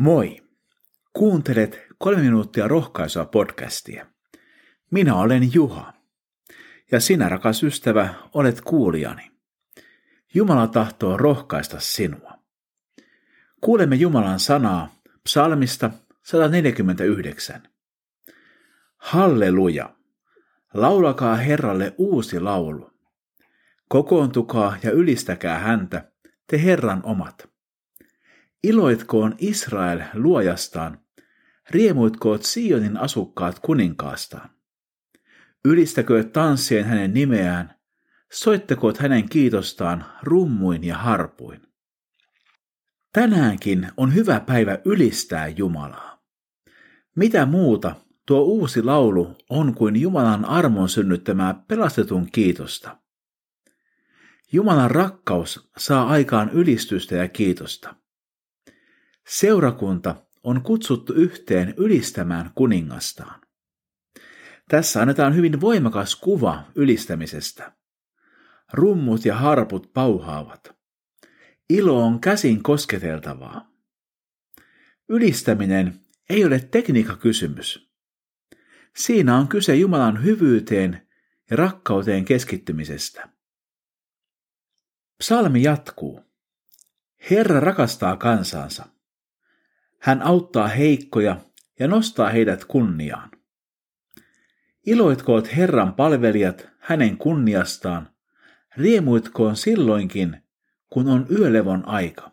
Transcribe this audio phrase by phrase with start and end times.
[0.00, 0.36] Moi!
[1.12, 4.06] Kuuntelet kolme minuuttia rohkaisua podcastia.
[4.90, 5.92] Minä olen Juha.
[6.92, 9.30] Ja sinä, rakas ystävä, olet kuulijani.
[10.34, 12.32] Jumala tahtoo rohkaista sinua.
[13.60, 14.94] Kuulemme Jumalan sanaa
[15.24, 15.90] psalmista
[16.22, 17.62] 149.
[18.96, 19.96] Halleluja!
[20.74, 22.90] Laulakaa Herralle uusi laulu.
[23.88, 26.12] Kokoontukaa ja ylistäkää häntä,
[26.46, 27.49] te Herran omat.
[28.64, 30.98] Iloitkoon Israel luojastaan,
[31.70, 34.50] riemuitkoot Sionin asukkaat kuninkaastaan.
[35.64, 37.74] Ylistäkööt tanssien hänen nimeään,
[38.32, 41.62] soittakoot hänen kiitostaan rummuin ja harpuin.
[43.12, 46.22] Tänäänkin on hyvä päivä ylistää Jumalaa.
[47.16, 47.96] Mitä muuta
[48.26, 52.96] tuo uusi laulu on kuin Jumalan armon synnyttämää pelastetun kiitosta.
[54.52, 57.99] Jumalan rakkaus saa aikaan ylistystä ja kiitosta.
[59.28, 63.40] Seurakunta on kutsuttu yhteen ylistämään kuningastaan.
[64.68, 67.72] Tässä annetaan hyvin voimakas kuva ylistämisestä.
[68.72, 70.76] Rummut ja harput pauhaavat.
[71.70, 73.70] Ilo on käsin kosketeltavaa.
[75.08, 77.90] Ylistäminen ei ole tekniikkakysymys.
[78.96, 81.08] Siinä on kyse Jumalan hyvyyteen
[81.50, 83.28] ja rakkauteen keskittymisestä.
[85.18, 86.20] Psalmi jatkuu.
[87.30, 88.86] Herra rakastaa kansansa.
[90.00, 91.36] Hän auttaa heikkoja
[91.78, 93.30] ja nostaa heidät kunniaan.
[94.86, 98.08] Iloitkoot Herran palvelijat hänen kunniastaan,
[98.76, 100.42] riemuitkoon silloinkin,
[100.90, 102.30] kun on yölevon aika.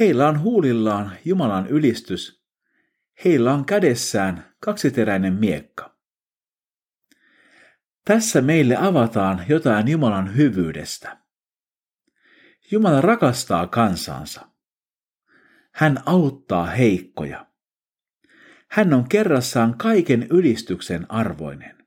[0.00, 2.42] Heillä on huulillaan Jumalan ylistys,
[3.24, 5.98] heillä on kädessään kaksiteräinen miekka.
[8.04, 11.18] Tässä meille avataan jotain Jumalan hyvyydestä.
[12.70, 14.47] Jumala rakastaa kansansa.
[15.78, 17.46] Hän auttaa heikkoja.
[18.70, 21.86] Hän on kerrassaan kaiken ylistyksen arvoinen.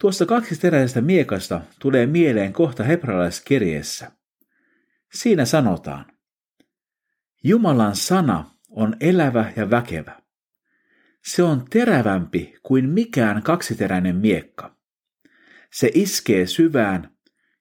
[0.00, 4.10] Tuosta kaksiteräisestä miekasta tulee mieleen kohta hebralaiskirjeessä.
[5.12, 6.04] Siinä sanotaan,
[7.44, 10.22] Jumalan sana on elävä ja väkevä.
[11.24, 14.76] Se on terävämpi kuin mikään kaksiteräinen miekka.
[15.72, 17.10] Se iskee syvään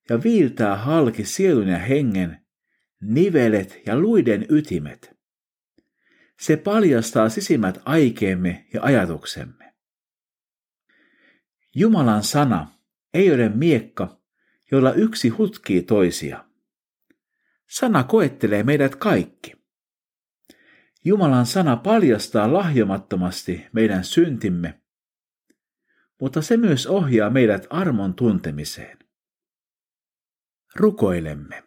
[0.10, 2.47] ja viiltää halki sielun ja hengen,
[3.02, 5.18] nivelet ja luiden ytimet.
[6.40, 9.74] Se paljastaa sisimmät aikeemme ja ajatuksemme.
[11.76, 12.72] Jumalan sana
[13.14, 14.22] ei ole miekka,
[14.72, 16.46] jolla yksi hutkii toisia.
[17.70, 19.54] Sana koettelee meidät kaikki.
[21.06, 24.82] Jumalan sana paljastaa lahjomattomasti meidän syntimme,
[26.22, 28.98] mutta se myös ohjaa meidät armon tuntemiseen.
[30.76, 31.67] Rukoilemme.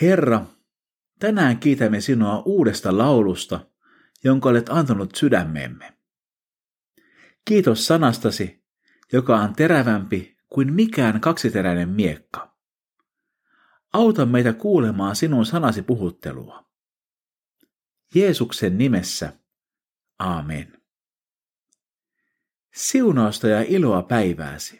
[0.00, 0.46] Herra,
[1.18, 3.66] tänään kiitämme sinua uudesta laulusta,
[4.24, 5.92] jonka olet antanut sydämemme.
[7.44, 8.64] Kiitos sanastasi,
[9.12, 12.56] joka on terävämpi kuin mikään kaksiteräinen miekka.
[13.92, 16.64] Auta meitä kuulemaan sinun sanasi puhuttelua.
[18.14, 19.32] Jeesuksen nimessä.
[20.18, 20.82] Aamen.
[22.74, 24.78] Siunausta ja iloa päivääsi.